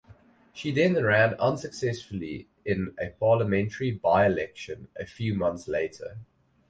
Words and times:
She 0.51 0.71
then 0.71 0.95
ran 1.03 1.35
unsuccessfully 1.35 2.47
in 2.65 2.95
a 2.99 3.11
parliamentary 3.11 3.91
by-election 3.91 4.87
a 4.97 5.05
few 5.05 5.35
months 5.35 5.67
later. 5.67 6.17